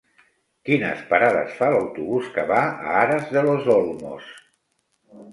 [0.67, 4.31] Quines parades fa l'autobús que va a Aras de los Olmos?